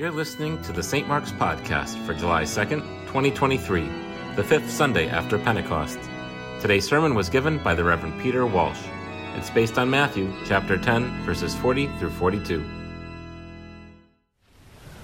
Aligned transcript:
You're 0.00 0.10
listening 0.10 0.62
to 0.62 0.72
the 0.72 0.82
St. 0.82 1.06
Mark's 1.06 1.30
Podcast 1.30 2.02
for 2.06 2.14
July 2.14 2.44
2nd, 2.44 2.80
2023, 3.08 3.86
the 4.34 4.42
fifth 4.42 4.70
Sunday 4.70 5.10
after 5.10 5.38
Pentecost. 5.38 5.98
Today's 6.58 6.88
sermon 6.88 7.14
was 7.14 7.28
given 7.28 7.58
by 7.58 7.74
the 7.74 7.84
Reverend 7.84 8.18
Peter 8.22 8.46
Walsh. 8.46 8.80
It's 9.36 9.50
based 9.50 9.78
on 9.78 9.90
Matthew 9.90 10.32
chapter 10.46 10.78
10, 10.78 11.24
verses 11.24 11.54
40 11.54 11.88
through 11.98 12.12
42. 12.12 12.64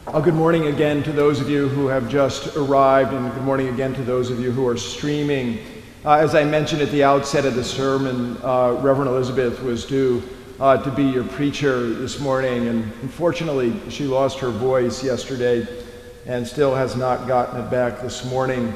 Uh, 0.07 0.21
good 0.21 0.33
morning 0.33 0.69
again 0.69 1.03
to 1.03 1.13
those 1.13 1.43
of 1.43 1.51
you 1.51 1.69
who 1.69 1.89
have 1.89 2.09
just 2.09 2.57
arrived, 2.57 3.13
and 3.13 3.31
good 3.35 3.45
morning 3.45 3.69
again 3.69 3.93
to 3.93 4.03
those 4.03 4.31
of 4.31 4.41
you 4.41 4.51
who 4.51 4.67
are 4.67 4.79
streaming. 4.79 5.59
Uh, 6.07 6.13
as 6.13 6.35
I 6.35 6.43
mentioned 6.45 6.81
at 6.81 6.91
the 6.91 7.05
outset 7.05 7.45
of 7.45 7.55
the 7.55 7.65
sermon, 7.65 8.39
uh, 8.43 8.79
Reverend 8.81 9.11
Elizabeth 9.11 9.63
was 9.63 9.85
due 9.85 10.23
uh, 10.59 10.77
to 10.83 10.91
be 10.91 11.05
your 11.05 11.25
preacher 11.25 11.91
this 11.95 12.19
morning, 12.19 12.69
and 12.69 12.83
unfortunately, 13.03 13.79
she 13.91 14.05
lost 14.05 14.39
her 14.39 14.51
voice 14.51 15.05
yesterday 15.05 15.67
and 16.27 16.47
still 16.47 16.75
has 16.75 16.97
not 16.97 17.29
gotten 17.29 17.61
it 17.61 17.71
back 17.71 18.01
this 18.01 18.25
morning. 18.25 18.75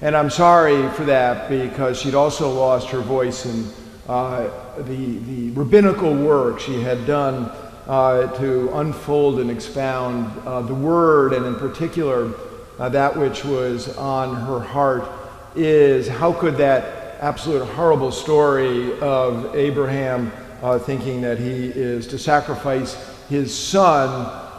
And 0.00 0.16
I'm 0.16 0.30
sorry 0.30 0.88
for 0.90 1.04
that 1.04 1.48
because 1.48 2.00
she'd 2.00 2.14
also 2.14 2.50
lost 2.50 2.88
her 2.90 3.00
voice 3.00 3.44
in 3.44 3.70
uh, 4.08 4.48
the, 4.78 5.18
the 5.18 5.50
rabbinical 5.50 6.14
work 6.14 6.60
she 6.60 6.80
had 6.80 7.06
done 7.06 7.50
uh, 7.86 8.26
to 8.38 8.70
unfold 8.78 9.40
and 9.40 9.50
expound 9.50 10.32
uh, 10.46 10.62
the 10.62 10.74
word, 10.74 11.32
and 11.32 11.44
in 11.44 11.54
particular, 11.56 12.32
uh, 12.78 12.88
that 12.88 13.16
which 13.16 13.44
was 13.44 13.96
on 13.96 14.34
her 14.34 14.60
heart 14.60 15.08
is 15.56 16.08
how 16.08 16.32
could 16.32 16.56
that 16.56 17.18
absolute 17.20 17.66
horrible 17.70 18.12
story 18.12 18.98
of 19.00 19.54
Abraham 19.54 20.30
uh, 20.62 20.78
thinking 20.78 21.20
that 21.22 21.38
he 21.38 21.66
is 21.66 22.06
to 22.08 22.18
sacrifice 22.18 22.96
his 23.28 23.56
son, 23.56 24.08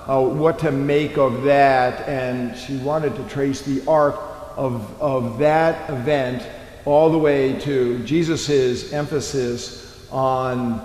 uh, 0.08 0.22
what 0.22 0.60
to 0.60 0.72
make 0.72 1.18
of 1.18 1.44
that. 1.44 2.08
And 2.08 2.58
she 2.58 2.78
wanted 2.78 3.16
to 3.16 3.24
trace 3.28 3.62
the 3.62 3.86
arc 3.88 4.16
of, 4.56 5.02
of 5.02 5.40
that 5.40 5.90
event 5.90 6.48
all 6.86 7.12
the 7.12 7.18
way 7.18 7.60
to 7.60 8.00
Jesus' 8.06 8.94
emphasis 8.94 10.08
on, 10.12 10.80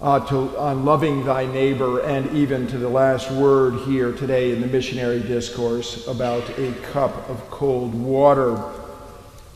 uh, 0.00 0.20
to, 0.26 0.58
on 0.58 0.84
loving 0.84 1.24
thy 1.24 1.46
neighbor, 1.46 2.00
and 2.00 2.30
even 2.36 2.66
to 2.66 2.78
the 2.78 2.88
last 2.88 3.30
word 3.30 3.74
here 3.86 4.12
today 4.12 4.52
in 4.52 4.60
the 4.60 4.66
missionary 4.66 5.20
discourse 5.20 6.06
about 6.08 6.48
a 6.58 6.72
cup 6.92 7.28
of 7.28 7.38
cold 7.50 7.94
water. 7.94 8.79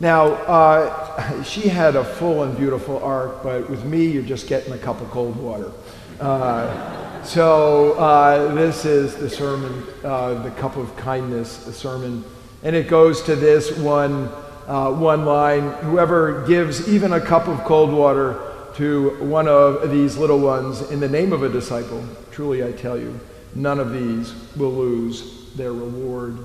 Now, 0.00 0.26
uh, 0.32 1.42
she 1.44 1.68
had 1.68 1.94
a 1.94 2.04
full 2.04 2.42
and 2.42 2.56
beautiful 2.56 3.02
arc, 3.02 3.42
but 3.42 3.70
with 3.70 3.84
me, 3.84 4.06
you're 4.06 4.24
just 4.24 4.48
getting 4.48 4.72
a 4.72 4.78
cup 4.78 5.00
of 5.00 5.10
cold 5.10 5.36
water. 5.36 5.70
Uh, 6.20 7.22
so, 7.22 7.92
uh, 7.92 8.54
this 8.54 8.84
is 8.84 9.14
the 9.14 9.30
sermon, 9.30 9.84
uh, 10.02 10.42
the 10.42 10.50
cup 10.52 10.76
of 10.76 10.94
kindness, 10.96 11.58
the 11.64 11.72
sermon. 11.72 12.24
And 12.64 12.74
it 12.74 12.88
goes 12.88 13.22
to 13.22 13.36
this 13.36 13.76
one, 13.78 14.28
uh, 14.66 14.90
one 14.90 15.24
line 15.24 15.70
Whoever 15.84 16.44
gives 16.46 16.88
even 16.88 17.12
a 17.12 17.20
cup 17.20 17.46
of 17.46 17.62
cold 17.64 17.92
water 17.92 18.40
to 18.74 19.10
one 19.24 19.46
of 19.46 19.90
these 19.90 20.16
little 20.16 20.40
ones 20.40 20.82
in 20.90 20.98
the 20.98 21.08
name 21.08 21.32
of 21.32 21.44
a 21.44 21.48
disciple, 21.48 22.04
truly 22.32 22.64
I 22.64 22.72
tell 22.72 22.98
you, 22.98 23.18
none 23.54 23.78
of 23.78 23.92
these 23.92 24.34
will 24.56 24.72
lose 24.72 25.52
their 25.54 25.72
reward. 25.72 26.38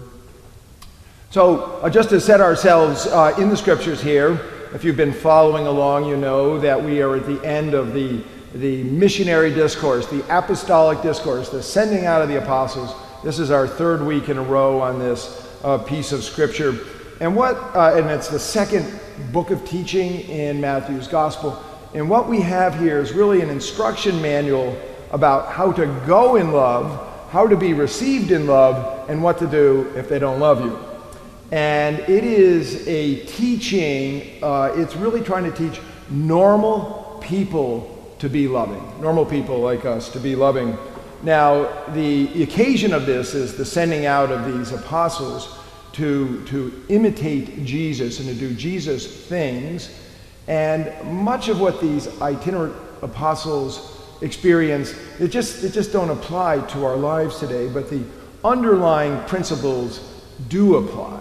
So, 1.32 1.80
uh, 1.84 1.92
just 1.92 2.10
to 2.10 2.20
set 2.20 2.42
ourselves 2.42 3.06
uh, 3.06 3.36
in 3.38 3.50
the 3.50 3.56
scriptures 3.56 4.02
here, 4.02 4.32
if 4.74 4.84
you've 4.84 4.98
been 4.98 5.14
following 5.14 5.68
along, 5.68 6.06
you 6.06 6.18
know 6.18 6.60
that 6.60 6.84
we 6.84 7.04
are 7.04 7.16
at 7.18 7.28
the 7.28 7.40
end 7.46 7.76
of 7.76 7.94
the, 7.94 8.24
the 8.56 8.82
missionary 8.82 9.54
discourse, 9.54 10.08
the 10.08 10.24
apostolic 10.36 11.04
discourse, 11.04 11.50
the 11.50 11.62
sending 11.62 12.08
out 12.08 12.24
of 12.24 12.30
the 12.30 12.42
apostles. 12.42 12.96
This 13.24 13.38
is 13.38 13.52
our 13.52 13.68
third 13.68 14.02
week 14.02 14.30
in 14.30 14.40
a 14.40 14.42
row 14.42 14.82
on 14.82 14.98
this 14.98 15.48
uh, 15.64 15.78
piece 15.78 16.12
of 16.12 16.24
scripture. 16.24 16.80
And 17.22 17.36
what, 17.36 17.58
uh, 17.76 17.94
and 17.96 18.10
it's 18.10 18.30
the 18.30 18.40
second 18.40 19.00
book 19.32 19.52
of 19.52 19.64
teaching 19.66 20.22
in 20.32 20.60
Matthew's 20.60 21.08
gospel. 21.08 21.64
And 21.94 22.10
what 22.10 22.28
we 22.28 22.42
have 22.42 22.80
here 22.80 23.00
is 23.02 23.12
really 23.12 23.42
an 23.42 23.52
instruction 23.52 24.20
manual 24.20 24.76
about 25.12 25.52
how 25.52 25.74
to 25.74 25.86
go 26.08 26.38
in 26.38 26.54
love, 26.54 27.30
how 27.30 27.46
to 27.46 27.56
be 27.56 27.74
received 27.74 28.32
in 28.32 28.48
love, 28.48 29.08
and 29.12 29.22
what 29.22 29.38
to 29.38 29.46
do 29.46 29.94
if 29.96 30.10
they 30.10 30.18
don't 30.18 30.40
love 30.40 30.62
you. 30.62 30.89
And 31.52 32.00
it 32.02 32.24
is 32.24 32.88
a 32.88 33.26
teaching, 33.26 34.44
uh, 34.44 34.74
it's 34.76 34.96
really 34.96 35.22
trying 35.22 35.52
to 35.52 35.52
teach 35.52 35.82
normal 36.10 37.20
people 37.22 37.96
to 38.20 38.30
be 38.30 38.48
loving, 38.48 38.84
normal 39.02 39.26
people 39.26 39.60
like 39.60 39.86
us 39.86 40.10
to 40.12 40.20
be 40.20 40.36
loving. 40.36 40.78
Now, 41.24 41.86
the 41.90 42.44
occasion 42.44 42.94
of 42.94 43.06
this 43.06 43.34
is 43.34 43.56
the 43.56 43.66
sending 43.66 44.06
out 44.06 44.32
of 44.32 44.54
these 44.54 44.72
apostles 44.72 45.58
to, 45.94 46.46
to 46.46 46.86
imitate 46.90 47.66
Jesus 47.66 48.20
and 48.20 48.30
to 48.30 48.36
do 48.36 48.54
Jesus 48.54 49.26
things. 49.26 49.90
And 50.48 50.92
much 51.12 51.50
of 51.50 51.60
what 51.60 51.82
these 51.82 52.08
itinerant 52.22 52.76
apostles 53.02 53.98
experience, 54.22 54.94
it 55.20 55.30
just, 55.30 55.64
it 55.64 55.74
just 55.74 55.92
don't 55.92 56.10
apply 56.10 56.60
to 56.68 56.86
our 56.86 56.96
lives 56.96 57.40
today, 57.40 57.68
but 57.68 57.90
the 57.90 58.04
underlying 58.44 59.22
principles 59.26 60.00
do 60.48 60.78
apply. 60.78 61.20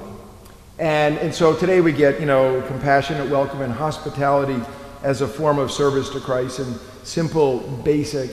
And, 0.78 1.18
and 1.18 1.34
so 1.34 1.56
today 1.56 1.80
we 1.80 1.90
get, 1.90 2.20
you 2.20 2.26
know, 2.26 2.62
compassionate 2.68 3.28
welcome 3.28 3.62
and 3.62 3.72
hospitality 3.72 4.62
as 5.02 5.22
a 5.22 5.26
form 5.26 5.58
of 5.58 5.72
service 5.72 6.08
to 6.10 6.20
Christ, 6.20 6.60
and 6.60 6.78
simple, 7.02 7.58
basic 7.84 8.30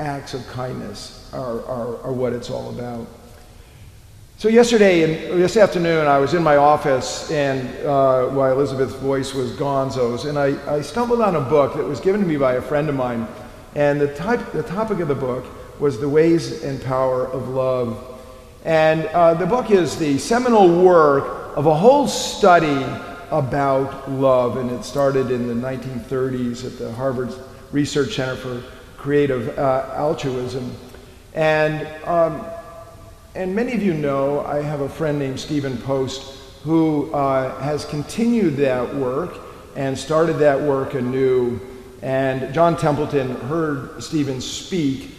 acts 0.00 0.34
of 0.34 0.44
kindness 0.48 1.30
are, 1.32 1.64
are, 1.66 2.02
are 2.02 2.12
what 2.12 2.32
it's 2.32 2.50
all 2.50 2.70
about. 2.70 3.06
So 4.38 4.48
yesterday 4.48 5.04
and 5.04 5.40
this 5.40 5.56
afternoon, 5.56 6.08
I 6.08 6.18
was 6.18 6.34
in 6.34 6.42
my 6.42 6.56
office, 6.56 7.30
and 7.30 7.68
uh, 7.86 8.26
while 8.26 8.50
Elizabeth's 8.50 8.94
voice 8.94 9.32
was 9.32 9.52
Gonzo's, 9.52 10.24
and 10.24 10.36
I, 10.36 10.56
I 10.68 10.80
stumbled 10.80 11.20
on 11.20 11.36
a 11.36 11.40
book 11.40 11.74
that 11.76 11.84
was 11.84 12.00
given 12.00 12.20
to 12.20 12.26
me 12.26 12.36
by 12.36 12.54
a 12.54 12.62
friend 12.62 12.88
of 12.88 12.96
mine, 12.96 13.28
and 13.76 14.00
the, 14.00 14.12
type, 14.14 14.50
the 14.50 14.64
topic 14.64 14.98
of 14.98 15.06
the 15.06 15.14
book 15.14 15.44
was 15.78 16.00
the 16.00 16.08
ways 16.08 16.64
and 16.64 16.82
power 16.82 17.28
of 17.28 17.50
love. 17.50 18.20
And 18.64 19.06
uh, 19.06 19.34
the 19.34 19.46
book 19.46 19.70
is 19.70 19.96
the 19.96 20.18
seminal 20.18 20.82
work 20.82 21.43
of 21.54 21.66
a 21.66 21.74
whole 21.74 22.08
study 22.08 22.84
about 23.30 24.10
love, 24.10 24.56
and 24.56 24.72
it 24.72 24.84
started 24.84 25.30
in 25.30 25.46
the 25.46 25.54
1930s 25.54 26.64
at 26.66 26.78
the 26.78 26.90
Harvard 26.92 27.32
Research 27.70 28.16
Center 28.16 28.34
for 28.34 28.62
Creative 28.96 29.56
uh, 29.56 29.86
Altruism. 29.94 30.74
And, 31.32 31.86
um, 32.08 32.44
and 33.36 33.54
many 33.54 33.72
of 33.72 33.84
you 33.84 33.94
know 33.94 34.40
I 34.40 34.62
have 34.62 34.80
a 34.80 34.88
friend 34.88 35.16
named 35.16 35.38
Stephen 35.38 35.78
Post 35.78 36.40
who 36.64 37.12
uh, 37.12 37.56
has 37.60 37.84
continued 37.84 38.56
that 38.56 38.92
work 38.96 39.38
and 39.76 39.96
started 39.96 40.38
that 40.38 40.60
work 40.60 40.94
anew. 40.94 41.60
And 42.02 42.52
John 42.52 42.76
Templeton 42.76 43.36
heard 43.42 44.02
Stephen 44.02 44.40
speak 44.40 45.10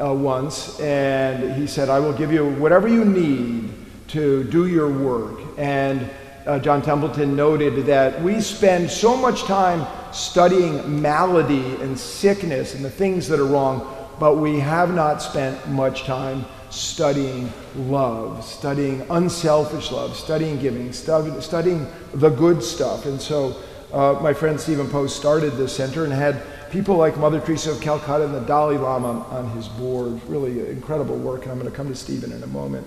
uh, 0.00 0.14
once, 0.14 0.80
and 0.80 1.54
he 1.54 1.66
said, 1.66 1.90
I 1.90 2.00
will 2.00 2.14
give 2.14 2.32
you 2.32 2.48
whatever 2.54 2.88
you 2.88 3.04
need 3.04 3.74
to 4.08 4.44
do 4.44 4.66
your 4.68 4.90
work. 4.90 5.35
And 5.56 6.08
uh, 6.46 6.58
John 6.58 6.82
Templeton 6.82 7.34
noted 7.34 7.86
that 7.86 8.22
we 8.22 8.40
spend 8.40 8.90
so 8.90 9.16
much 9.16 9.42
time 9.44 9.86
studying 10.12 11.00
malady 11.00 11.76
and 11.76 11.98
sickness 11.98 12.74
and 12.74 12.84
the 12.84 12.90
things 12.90 13.28
that 13.28 13.40
are 13.40 13.46
wrong, 13.46 13.94
but 14.20 14.36
we 14.36 14.60
have 14.60 14.94
not 14.94 15.20
spent 15.20 15.68
much 15.68 16.04
time 16.04 16.44
studying 16.70 17.52
love, 17.74 18.44
studying 18.44 19.04
unselfish 19.10 19.90
love, 19.90 20.16
studying 20.16 20.58
giving, 20.58 20.92
studying 20.92 21.86
the 22.14 22.30
good 22.30 22.62
stuff. 22.62 23.06
And 23.06 23.20
so 23.20 23.56
uh, 23.92 24.18
my 24.20 24.32
friend 24.32 24.60
Stephen 24.60 24.88
Post 24.88 25.16
started 25.16 25.52
this 25.52 25.74
center 25.74 26.04
and 26.04 26.12
had 26.12 26.42
people 26.70 26.96
like 26.96 27.16
Mother 27.16 27.40
Teresa 27.40 27.70
of 27.70 27.80
Calcutta 27.80 28.24
and 28.24 28.34
the 28.34 28.40
Dalai 28.40 28.76
Lama 28.76 29.20
on 29.30 29.50
his 29.50 29.68
board. 29.68 30.20
Really 30.28 30.68
incredible 30.70 31.16
work, 31.16 31.42
and 31.42 31.52
I'm 31.52 31.58
going 31.58 31.70
to 31.70 31.76
come 31.76 31.88
to 31.88 31.94
Stephen 31.94 32.32
in 32.32 32.42
a 32.42 32.48
moment. 32.48 32.86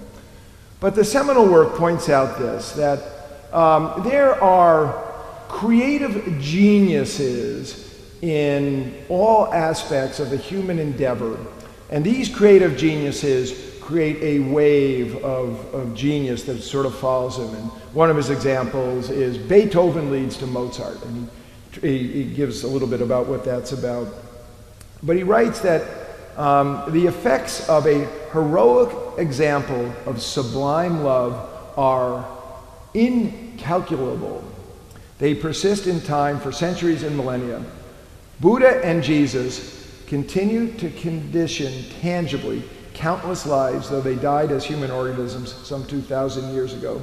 But 0.79 0.95
the 0.95 1.03
seminal 1.03 1.45
work 1.45 1.75
points 1.75 2.09
out 2.09 2.39
this 2.39 2.71
that 2.73 2.99
um, 3.51 4.03
there 4.03 4.41
are 4.41 5.05
creative 5.47 6.39
geniuses 6.39 7.85
in 8.21 8.95
all 9.09 9.53
aspects 9.53 10.19
of 10.19 10.29
the 10.29 10.37
human 10.37 10.79
endeavor. 10.79 11.37
And 11.89 12.05
these 12.05 12.33
creative 12.33 12.77
geniuses 12.77 13.79
create 13.81 14.21
a 14.21 14.39
wave 14.51 15.15
of, 15.23 15.73
of 15.73 15.95
genius 15.95 16.43
that 16.43 16.61
sort 16.61 16.85
of 16.85 16.97
follows 16.97 17.37
them. 17.37 17.55
And 17.55 17.71
one 17.93 18.09
of 18.09 18.15
his 18.15 18.29
examples 18.29 19.09
is 19.09 19.37
Beethoven 19.37 20.11
leads 20.11 20.37
to 20.37 20.45
Mozart. 20.45 21.03
And 21.05 21.27
he, 21.81 22.07
he 22.07 22.23
gives 22.23 22.63
a 22.63 22.67
little 22.67 22.87
bit 22.87 23.01
about 23.01 23.27
what 23.27 23.43
that's 23.43 23.71
about. 23.71 24.07
But 25.01 25.15
he 25.15 25.23
writes 25.23 25.59
that 25.61 25.81
um, 26.39 26.83
the 26.93 27.05
effects 27.05 27.67
of 27.67 27.85
a 27.85 28.05
heroic 28.31 29.19
example 29.19 29.93
of 30.05 30.21
sublime 30.21 31.03
love 31.03 31.49
are 31.77 32.25
incalculable. 32.93 34.41
They 35.17 35.35
persist 35.35 35.85
in 35.85 35.99
time 35.99 36.39
for 36.39 36.53
centuries 36.53 37.03
and 37.03 37.17
millennia. 37.17 37.61
Buddha 38.39 38.83
and 38.85 39.03
Jesus 39.03 39.85
continue 40.07 40.71
to 40.77 40.89
condition 40.91 41.83
tangibly 41.99 42.63
countless 42.93 43.45
lives, 43.45 43.89
though 43.89 43.99
they 43.99 44.15
died 44.15 44.51
as 44.51 44.63
human 44.63 44.91
organisms 44.91 45.53
some 45.67 45.85
2,000 45.87 46.53
years 46.53 46.73
ago. 46.73 47.01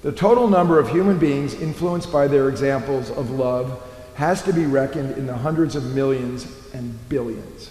The 0.00 0.12
total 0.12 0.48
number 0.48 0.78
of 0.78 0.88
human 0.88 1.18
beings 1.18 1.52
influenced 1.52 2.10
by 2.10 2.28
their 2.28 2.48
examples 2.48 3.10
of 3.10 3.30
love 3.30 3.82
has 4.14 4.42
to 4.44 4.54
be 4.54 4.64
reckoned 4.64 5.18
in 5.18 5.26
the 5.26 5.36
hundreds 5.36 5.76
of 5.76 5.94
millions 5.94 6.46
and 6.72 6.98
billions. 7.10 7.70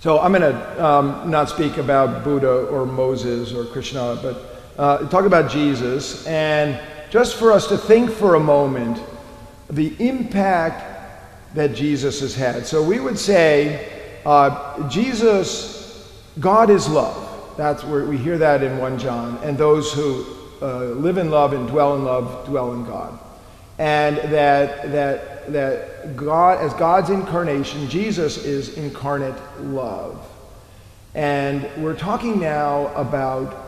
So 0.00 0.20
I'm 0.20 0.32
going 0.32 0.42
to 0.42 0.84
um, 0.84 1.28
not 1.28 1.48
speak 1.48 1.76
about 1.76 2.22
Buddha 2.22 2.66
or 2.66 2.86
Moses 2.86 3.52
or 3.52 3.64
Krishna, 3.64 4.16
but 4.22 4.60
uh, 4.78 5.08
talk 5.08 5.24
about 5.24 5.50
Jesus. 5.50 6.24
And 6.24 6.80
just 7.10 7.34
for 7.36 7.50
us 7.50 7.66
to 7.66 7.76
think 7.76 8.10
for 8.10 8.36
a 8.36 8.40
moment 8.40 9.02
the 9.68 9.94
impact 9.98 10.84
that 11.54 11.74
Jesus 11.74 12.20
has 12.20 12.36
had. 12.36 12.64
So 12.64 12.80
we 12.80 13.00
would 13.00 13.18
say 13.18 14.20
uh, 14.24 14.88
Jesus, 14.88 16.12
God 16.38 16.70
is 16.70 16.88
love. 16.88 17.56
That's 17.56 17.82
where 17.82 18.04
we 18.04 18.16
hear 18.16 18.38
that 18.38 18.62
in 18.62 18.78
1 18.78 18.98
John. 19.00 19.36
And 19.42 19.58
those 19.58 19.92
who 19.92 20.24
uh, 20.62 20.84
live 20.94 21.18
in 21.18 21.30
love 21.30 21.52
and 21.52 21.66
dwell 21.66 21.96
in 21.96 22.04
love 22.04 22.46
dwell 22.46 22.72
in 22.74 22.84
God. 22.84 23.18
And 23.78 24.16
that, 24.32 24.92
that, 24.92 25.37
that 25.52 26.16
God, 26.16 26.58
as 26.60 26.72
God's 26.74 27.10
incarnation, 27.10 27.88
Jesus 27.88 28.44
is 28.44 28.76
incarnate 28.76 29.34
love. 29.60 30.26
And 31.14 31.68
we're 31.82 31.96
talking 31.96 32.38
now 32.38 32.88
about 32.94 33.64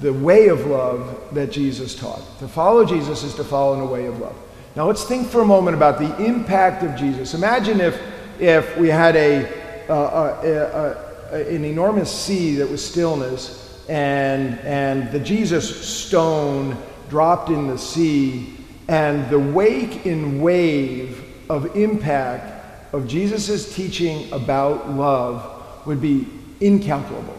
the 0.00 0.12
way 0.12 0.48
of 0.48 0.66
love 0.66 1.34
that 1.34 1.50
Jesus 1.50 1.94
taught. 1.94 2.22
To 2.38 2.48
follow 2.48 2.84
Jesus 2.84 3.24
is 3.24 3.34
to 3.34 3.44
follow 3.44 3.74
in 3.74 3.80
a 3.80 3.86
way 3.86 4.06
of 4.06 4.18
love. 4.20 4.36
Now 4.76 4.86
let's 4.86 5.04
think 5.04 5.28
for 5.28 5.40
a 5.40 5.44
moment 5.44 5.76
about 5.76 5.98
the 5.98 6.24
impact 6.24 6.82
of 6.82 6.96
Jesus. 6.96 7.34
Imagine 7.34 7.80
if, 7.80 8.00
if 8.40 8.76
we 8.78 8.88
had 8.88 9.16
a, 9.16 9.90
uh, 9.90 10.40
a, 10.42 11.36
a, 11.36 11.54
an 11.54 11.64
enormous 11.64 12.10
sea 12.10 12.56
that 12.56 12.70
was 12.70 12.84
stillness 12.84 13.84
and, 13.88 14.58
and 14.60 15.10
the 15.10 15.20
Jesus 15.20 15.86
stone 15.86 16.76
dropped 17.10 17.50
in 17.50 17.66
the 17.66 17.76
sea 17.76 18.54
and 18.88 19.28
the 19.30 19.38
wake 19.38 20.06
in 20.06 20.40
wave 20.40 21.24
of 21.48 21.76
impact 21.76 22.94
of 22.94 23.06
Jesus' 23.06 23.74
teaching 23.74 24.30
about 24.32 24.90
love 24.90 25.86
would 25.86 26.00
be 26.00 26.26
incalculable. 26.60 27.36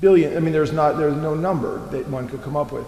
Billion, 0.00 0.36
I 0.36 0.40
mean, 0.40 0.52
there's, 0.52 0.72
not, 0.72 0.98
there's 0.98 1.16
no 1.16 1.34
number 1.34 1.78
that 1.88 2.06
one 2.08 2.28
could 2.28 2.42
come 2.42 2.56
up 2.56 2.72
with. 2.72 2.86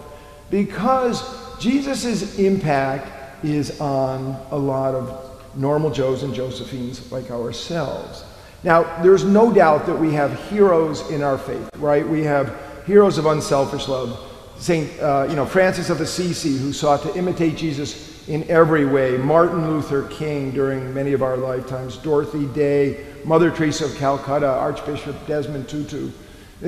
Because 0.51 1.23
Jesus' 1.59 2.37
impact 2.37 3.43
is 3.43 3.79
on 3.81 4.39
a 4.51 4.57
lot 4.57 4.93
of 4.93 5.55
normal 5.55 5.89
Joes 5.89 6.23
and 6.23 6.33
Josephines 6.33 7.11
like 7.11 7.31
ourselves. 7.31 8.23
Now, 8.63 9.01
there's 9.01 9.23
no 9.23 9.53
doubt 9.53 9.85
that 9.85 9.97
we 9.97 10.13
have 10.13 10.39
heroes 10.49 11.09
in 11.09 11.23
our 11.23 11.37
faith, 11.37 11.69
right? 11.77 12.07
We 12.07 12.23
have 12.23 12.55
heroes 12.85 13.17
of 13.17 13.25
unselfish 13.25 13.87
love. 13.87 14.28
St. 14.59 14.99
Uh, 14.99 15.25
you 15.29 15.35
know, 15.35 15.45
Francis 15.45 15.89
of 15.89 16.01
Assisi, 16.01 16.57
who 16.57 16.73
sought 16.73 17.01
to 17.03 17.15
imitate 17.15 17.55
Jesus 17.55 18.27
in 18.27 18.47
every 18.49 18.85
way. 18.85 19.17
Martin 19.17 19.69
Luther 19.69 20.03
King 20.09 20.51
during 20.51 20.93
many 20.93 21.13
of 21.13 21.23
our 21.23 21.37
lifetimes. 21.37 21.97
Dorothy 21.97 22.45
Day, 22.47 23.05
Mother 23.25 23.49
Teresa 23.51 23.85
of 23.85 23.95
Calcutta, 23.95 24.47
Archbishop 24.47 25.15
Desmond 25.27 25.67
Tutu. 25.67 26.11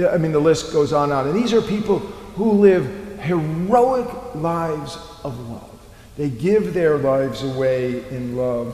I 0.09 0.17
mean, 0.17 0.31
the 0.31 0.39
list 0.39 0.71
goes 0.71 0.93
on 0.93 1.11
and 1.11 1.13
on. 1.13 1.27
And 1.27 1.35
these 1.35 1.53
are 1.53 1.61
people 1.61 1.99
who 1.99 2.51
live 2.51 3.19
heroic 3.19 4.35
lives 4.35 4.97
of 5.23 5.37
love. 5.49 5.69
They 6.17 6.29
give 6.29 6.73
their 6.73 6.97
lives 6.97 7.43
away 7.43 8.07
in 8.09 8.37
love. 8.37 8.73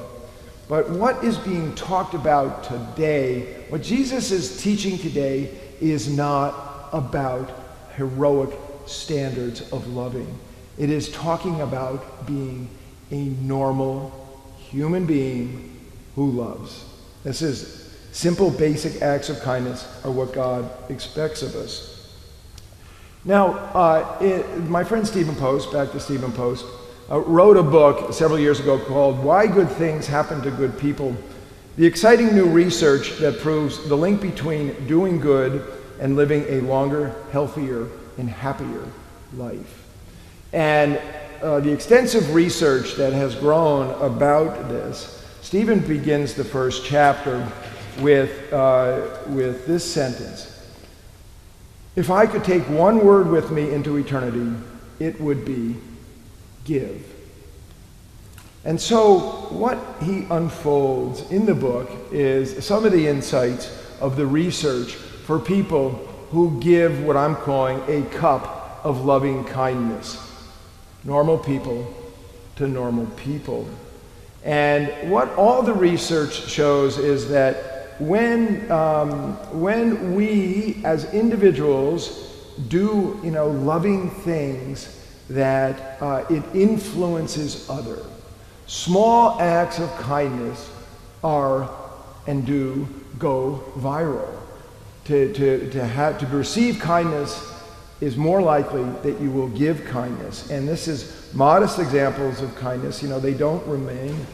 But 0.69 0.89
what 0.89 1.23
is 1.23 1.37
being 1.37 1.73
talked 1.75 2.13
about 2.13 2.63
today, 2.63 3.65
what 3.69 3.81
Jesus 3.81 4.31
is 4.31 4.61
teaching 4.61 4.97
today, 4.97 5.57
is 5.81 6.07
not 6.07 6.89
about 6.93 7.49
heroic 7.95 8.51
standards 8.89 9.61
of 9.71 9.87
loving. 9.87 10.37
It 10.77 10.89
is 10.89 11.11
talking 11.11 11.61
about 11.61 12.25
being 12.27 12.69
a 13.11 13.25
normal 13.41 14.11
human 14.57 15.05
being 15.05 15.79
who 16.15 16.31
loves. 16.31 16.85
This 17.23 17.41
is 17.41 17.95
simple, 18.11 18.51
basic 18.51 19.01
acts 19.01 19.29
of 19.29 19.39
kindness 19.41 19.87
are 20.03 20.11
what 20.11 20.33
God 20.33 20.69
expects 20.89 21.41
of 21.41 21.55
us. 21.55 22.15
Now, 23.25 23.53
uh, 23.73 24.17
it, 24.21 24.57
my 24.69 24.83
friend 24.83 25.05
Stephen 25.05 25.35
Post, 25.35 25.71
back 25.71 25.91
to 25.91 25.99
Stephen 25.99 26.31
Post, 26.31 26.65
uh, 27.09 27.19
wrote 27.19 27.57
a 27.57 27.63
book 27.63 28.13
several 28.13 28.39
years 28.39 28.59
ago 28.59 28.79
called 28.79 29.19
Why 29.19 29.47
Good 29.47 29.69
Things 29.69 30.07
Happen 30.07 30.41
to 30.41 30.51
Good 30.51 30.77
People. 30.79 31.15
The 31.77 31.85
exciting 31.85 32.33
new 32.35 32.45
research 32.45 33.17
that 33.17 33.39
proves 33.39 33.87
the 33.87 33.95
link 33.95 34.21
between 34.21 34.87
doing 34.87 35.19
good 35.19 35.63
and 35.99 36.15
living 36.15 36.45
a 36.47 36.61
longer, 36.61 37.15
healthier, 37.31 37.87
and 38.17 38.29
happier 38.29 38.83
life. 39.35 39.85
And 40.53 40.99
uh, 41.41 41.59
the 41.59 41.71
extensive 41.71 42.33
research 42.33 42.95
that 42.95 43.13
has 43.13 43.35
grown 43.35 43.89
about 44.01 44.69
this, 44.69 45.25
Stephen 45.41 45.79
begins 45.79 46.33
the 46.33 46.43
first 46.43 46.85
chapter 46.85 47.47
with, 47.99 48.51
uh, 48.53 49.19
with 49.27 49.65
this 49.65 49.83
sentence 49.83 50.53
If 51.95 52.11
I 52.11 52.27
could 52.27 52.43
take 52.43 52.63
one 52.69 53.03
word 53.03 53.27
with 53.27 53.51
me 53.51 53.71
into 53.71 53.97
eternity, 53.97 54.55
it 54.99 55.19
would 55.19 55.45
be 55.45 55.75
give. 56.63 57.03
And 58.65 58.79
so, 58.79 59.19
what 59.49 59.79
he 60.01 60.27
unfolds 60.29 61.21
in 61.31 61.45
the 61.45 61.55
book 61.55 61.89
is 62.11 62.65
some 62.65 62.85
of 62.85 62.91
the 62.91 63.07
insights 63.07 63.71
of 64.01 64.15
the 64.15 64.27
research 64.27 64.93
for 64.93 65.39
people 65.39 66.07
who 66.31 66.59
give 66.59 67.03
what 67.03 67.15
I'm 67.15 67.35
calling 67.35 67.81
a 67.87 68.07
cup 68.09 68.81
of 68.83 69.05
loving 69.05 69.43
kindness. 69.45 70.23
Normal 71.03 71.37
people 71.37 71.93
to 72.57 72.67
normal 72.67 73.05
people. 73.17 73.67
And 74.43 75.11
what 75.11 75.29
all 75.35 75.61
the 75.61 75.73
research 75.73 76.49
shows 76.49 76.97
is 76.97 77.29
that 77.29 77.99
when, 77.99 78.69
um, 78.71 79.33
when 79.59 80.15
we 80.15 80.81
as 80.83 81.13
individuals 81.13 82.27
do 82.67 83.19
you 83.23 83.31
know, 83.31 83.49
loving 83.49 84.09
things, 84.09 84.93
that 85.29 86.01
uh, 86.01 86.23
it 86.29 86.43
influences 86.55 87.69
other. 87.69 87.99
Small 88.65 89.39
acts 89.41 89.79
of 89.79 89.89
kindness 89.97 90.69
are 91.23 91.69
and 92.27 92.45
do 92.45 92.87
go 93.19 93.63
viral. 93.77 94.46
To, 95.07 95.33
to, 95.33 95.69
to, 95.71 95.85
have, 95.85 96.19
to 96.19 96.27
receive 96.27 96.79
kindness 96.79 97.53
is 98.01 98.17
more 98.17 98.41
likely 98.41 98.83
that 99.03 99.19
you 99.21 99.31
will 99.31 99.47
give 99.47 99.85
kindness. 99.85 100.49
And 100.49 100.67
this 100.67 100.89
is 100.89 101.33
modest 101.33 101.79
examples 101.79 102.41
of 102.41 102.53
kindness. 102.55 103.01
You 103.01 103.07
know, 103.07 103.19
they 103.19 103.33
don't 103.33 103.65
remain. 103.67 104.27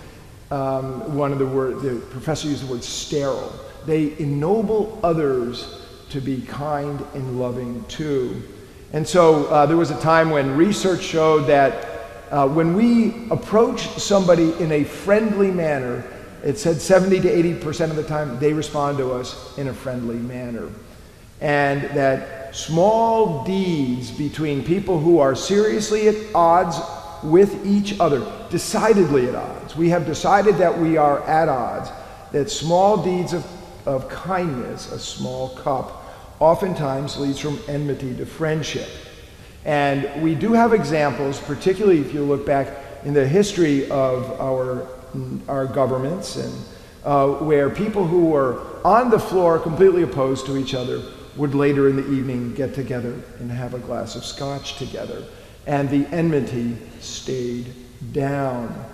Um, 0.50 1.16
one 1.16 1.32
of 1.32 1.40
the 1.40 1.46
word, 1.46 1.82
the 1.82 2.00
professor 2.10 2.48
used 2.48 2.68
the 2.68 2.72
word 2.72 2.84
sterile. 2.84 3.54
They 3.86 4.18
ennoble 4.18 5.00
others 5.04 5.82
to 6.10 6.20
be 6.20 6.42
kind 6.42 7.04
and 7.14 7.40
loving 7.40 7.84
too. 7.86 8.42
And 8.94 9.08
so 9.08 9.46
uh, 9.46 9.66
there 9.66 9.78
was 9.78 9.92
a 9.92 10.00
time 10.02 10.30
when 10.30 10.56
research 10.58 11.04
showed 11.04 11.48
that 11.48 11.88
uh, 12.30 12.48
when 12.48 12.74
we 12.74 13.30
approach 13.30 13.82
somebody 14.00 14.54
in 14.60 14.72
a 14.72 14.84
friendly 14.84 15.52
manner, 15.52 16.04
it 16.44 16.58
said 16.58 16.82
70 16.82 17.22
to 17.22 17.30
80% 17.30 17.90
of 17.90 17.96
the 17.96 18.04
time 18.04 18.40
they 18.40 18.54
respond 18.54 18.98
to 18.98 19.14
us 19.14 19.58
in 19.58 19.68
a 19.70 19.74
friendly 19.74 20.18
manner. 20.18 20.70
And 21.42 21.82
that 21.98 22.56
small 22.56 23.44
deeds 23.44 24.12
between 24.12 24.64
people 24.64 25.00
who 25.00 25.20
are 25.20 25.36
seriously 25.36 26.08
at 26.08 26.16
odds 26.36 26.78
with 27.24 27.66
each 27.66 28.00
other, 28.00 28.20
decidedly 28.50 29.28
at 29.28 29.36
odds, 29.36 29.76
we 29.76 29.90
have 29.90 30.06
decided 30.06 30.58
that 30.58 30.78
we 30.78 30.98
are 30.98 31.24
at 31.24 31.50
odds, 31.50 31.90
that 32.32 32.50
small 32.50 33.02
deeds 33.02 33.34
of, 33.34 33.46
of 33.86 34.10
kindness, 34.10 34.92
a 34.92 35.00
small 35.00 35.56
cup, 35.58 36.04
oftentimes 36.40 37.18
leads 37.18 37.40
from 37.40 37.60
enmity 37.68 38.16
to 38.18 38.26
friendship. 38.26 38.90
And 39.66 40.22
we 40.22 40.36
do 40.36 40.52
have 40.54 40.74
examples, 40.74 41.40
particularly 41.40 42.00
if 42.00 42.14
you 42.14 42.24
look 42.24 42.46
back 42.46 42.68
in 43.06 43.14
the 43.14 43.28
history 43.28 43.90
of 43.90 44.40
our, 44.40 44.88
our 45.48 45.66
governments, 45.66 46.36
and 46.36 46.54
uh, 47.04 47.28
where 47.28 47.70
people 47.70 48.08
who 48.08 48.26
were 48.26 48.62
on 48.86 49.10
the 49.10 49.20
floor 49.20 49.60
completely 49.60 50.04
opposed 50.04 50.46
to 50.46 50.58
each 50.58 50.74
other 50.74 51.02
would 51.36 51.56
later 51.56 51.90
in 51.90 51.96
the 51.96 52.12
evening 52.12 52.54
get 52.54 52.74
together 52.74 53.20
and 53.40 53.52
have 53.52 53.74
a 53.74 53.80
glass 53.80 54.16
of 54.16 54.24
scotch 54.24 54.78
together. 54.78 55.24
And 55.66 55.90
the 55.90 56.06
enmity 56.14 56.78
stayed 57.00 57.74
down. 58.12 58.86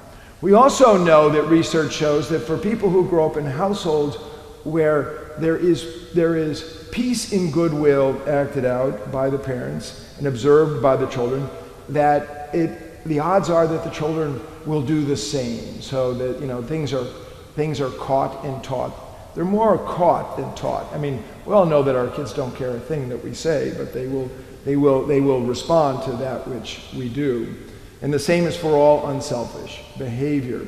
We 0.42 0.54
also 0.54 0.98
know 0.98 1.30
that 1.30 1.44
research 1.44 1.94
shows 1.94 2.30
that 2.30 2.40
for 2.40 2.58
people 2.58 2.90
who 2.90 3.08
grow 3.10 3.26
up 3.30 3.38
in 3.38 3.46
households 3.46 4.16
where 4.64 5.36
there 5.40 5.58
is, 5.58 6.14
there 6.14 6.36
is 6.36 6.88
peace 6.92 7.34
and 7.34 7.52
goodwill 7.52 8.22
acted 8.28 8.66
out 8.66 9.12
by 9.12 9.30
the 9.30 9.38
parents 9.38 10.16
and 10.18 10.28
observed 10.28 10.82
by 10.82 10.96
the 10.96 11.08
children, 11.08 11.50
that 11.90 12.54
it, 12.54 12.88
the 13.06 13.20
odds 13.20 13.50
are 13.50 13.68
that 13.68 13.84
the 13.84 13.89
children 13.89 14.41
will 14.65 14.82
do 14.82 15.03
the 15.03 15.18
same. 15.18 15.82
So 15.82 16.13
that 16.13 16.39
you 16.39 16.48
know 16.48 16.62
things 16.62 16.94
are 16.94 17.06
things 17.56 17.82
are 17.82 17.91
caught 17.91 18.44
and 18.46 18.63
taught. 18.63 18.94
They're 19.36 19.46
more 19.46 19.77
caught 19.77 20.38
than 20.38 20.53
taught. 20.56 20.91
I 20.94 20.98
mean, 20.98 21.24
we 21.46 21.53
all 21.53 21.65
know 21.65 21.84
that 21.84 21.96
our 21.96 22.08
kids 22.08 22.34
don't 22.34 22.56
care 22.56 22.72
a 22.72 22.79
thing 22.79 23.10
that 23.10 23.24
we 23.24 23.34
say, 23.34 23.74
but 23.77 23.94
they 23.94 24.08
will, 24.08 24.29
they 24.65 24.75
will, 24.75 25.06
they 25.06 25.22
will 25.22 25.41
respond 25.41 26.03
to 26.03 26.12
that 26.13 26.48
which 26.48 26.82
we 26.96 27.10
do. 27.10 27.56
And 28.01 28.13
the 28.13 28.20
same 28.20 28.46
is 28.46 28.56
for 28.56 28.75
all 28.75 29.08
unselfish 29.08 29.82
behavior. 29.98 30.65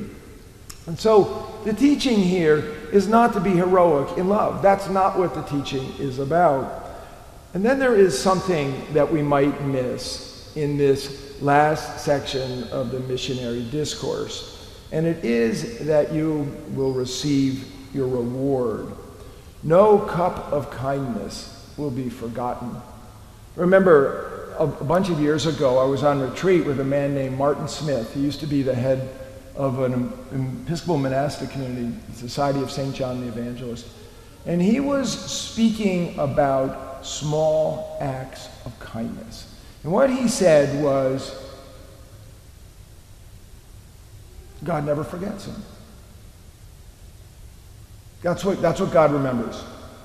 And 0.86 0.98
so 0.98 1.60
the 1.64 1.72
teaching 1.72 2.18
here 2.18 2.58
is 2.92 3.08
not 3.08 3.32
to 3.34 3.40
be 3.40 3.50
heroic 3.50 4.18
in 4.18 4.28
love. 4.28 4.62
That's 4.62 4.88
not 4.88 5.18
what 5.18 5.34
the 5.34 5.42
teaching 5.42 5.92
is 5.98 6.18
about. 6.18 6.90
And 7.54 7.64
then 7.64 7.78
there 7.78 7.94
is 7.94 8.18
something 8.18 8.92
that 8.94 9.10
we 9.10 9.22
might 9.22 9.62
miss 9.62 10.50
in 10.56 10.76
this 10.76 11.21
last 11.42 12.04
section 12.04 12.64
of 12.68 12.90
the 12.90 13.00
missionary 13.00 13.64
discourse. 13.70 14.70
And 14.92 15.06
it 15.06 15.24
is 15.24 15.86
that 15.86 16.12
you 16.12 16.54
will 16.74 16.92
receive 16.92 17.70
your 17.94 18.06
reward. 18.06 18.92
No 19.62 19.98
cup 19.98 20.52
of 20.52 20.70
kindness 20.70 21.70
will 21.76 21.90
be 21.90 22.08
forgotten. 22.08 22.76
Remember, 23.56 24.54
a, 24.58 24.66
bunch 24.66 25.08
of 25.08 25.20
years 25.20 25.46
ago, 25.46 25.78
I 25.78 25.84
was 25.84 26.02
on 26.02 26.20
retreat 26.20 26.64
with 26.64 26.80
a 26.80 26.84
man 26.84 27.14
named 27.14 27.36
Martin 27.36 27.68
Smith. 27.68 28.14
He 28.14 28.20
used 28.20 28.40
to 28.40 28.46
be 28.46 28.62
the 28.62 28.74
head 28.74 29.08
of 29.54 29.80
an 29.80 30.12
Episcopal 30.64 30.98
monastic 30.98 31.50
community, 31.50 31.94
Society 32.14 32.62
of 32.62 32.70
St. 32.70 32.94
John 32.94 33.20
the 33.20 33.28
Evangelist. 33.28 33.86
And 34.46 34.60
he 34.60 34.80
was 34.80 35.12
speaking 35.30 36.18
about 36.18 37.04
small 37.04 37.96
acts 38.00 38.48
of 38.64 38.78
kindness. 38.80 39.51
And 39.82 39.92
what 39.92 40.10
he 40.10 40.28
said 40.28 40.82
was, 40.82 41.38
God 44.62 44.86
never 44.86 45.02
forgets 45.02 45.46
him. 45.46 45.60
That's 48.22 48.44
what, 48.44 48.62
that's 48.62 48.80
what 48.80 48.92
God 48.92 49.12
remembers. 49.12 49.62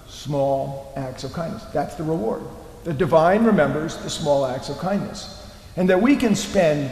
Small 0.08 0.92
acts 0.96 1.24
of 1.24 1.34
kindness. 1.34 1.64
That's 1.66 1.96
the 1.96 2.04
reward. 2.04 2.42
The 2.84 2.94
divine 2.94 3.44
remembers 3.44 3.98
the 3.98 4.10
small 4.10 4.46
acts 4.46 4.70
of 4.70 4.80
kindness. 4.80 5.48
And 5.76 5.90
that 5.90 6.02
we 6.02 6.16
can 6.16 6.36
spend 6.36 6.92